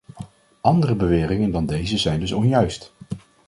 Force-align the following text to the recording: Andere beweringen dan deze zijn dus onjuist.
Andere 0.61 0.95
beweringen 0.95 1.51
dan 1.51 1.65
deze 1.65 1.97
zijn 1.97 2.19
dus 2.19 2.31
onjuist. 2.31 2.93